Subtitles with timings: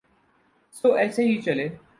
[0.77, 1.67] سو ایسے ہی چلے۔